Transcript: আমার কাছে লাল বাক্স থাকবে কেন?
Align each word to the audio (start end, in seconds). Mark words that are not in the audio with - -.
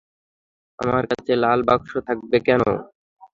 আমার 0.79 1.03
কাছে 1.11 1.31
লাল 1.43 1.59
বাক্স 1.67 1.91
থাকবে 2.07 2.37
কেন? 2.47 2.61